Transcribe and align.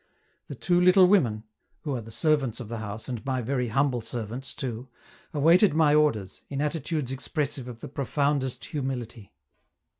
The 0.47 0.55
two 0.55 0.81
little 0.81 1.05
women 1.05 1.43
(who 1.81 1.93
are 1.95 2.01
the 2.01 2.09
servants 2.09 2.59
of 2.59 2.69
the 2.69 2.79
house 2.79 3.07
and 3.07 3.23
my 3.23 3.39
very 3.39 3.67
humble 3.67 4.01
servants, 4.01 4.55
too), 4.55 4.87
awaited 5.31 5.75
my 5.75 5.93
orders, 5.93 6.41
in 6.49 6.59
attitudes 6.59 7.11
expressive 7.11 7.67
of 7.67 7.81
the 7.81 7.87
profoundest 7.87 8.65
humility. 8.65 9.31